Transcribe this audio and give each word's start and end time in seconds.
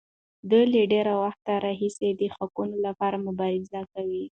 دوی 0.49 0.63
له 0.73 0.81
ډېر 0.93 1.07
وخت 1.23 1.45
راهیسې 1.65 2.09
د 2.19 2.21
حقونو 2.35 2.75
لپاره 2.85 3.23
مبارزه 3.27 3.81
کوي. 3.93 4.25